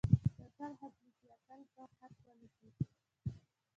[0.43, 1.27] اتل خط ليکي.
[1.35, 2.69] اتل به خط وليکي.